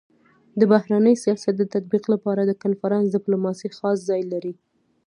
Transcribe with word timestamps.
د 0.59 0.61
بهرني 0.71 1.15
سیاست 1.23 1.53
د 1.57 1.63
تطبيق 1.73 2.03
لپاره 2.13 2.41
د 2.45 2.51
کنفرانس 2.63 3.05
ډيپلوماسي 3.15 3.69
خاص 3.77 3.97
ځای 4.09 4.21
لري. 4.31 4.53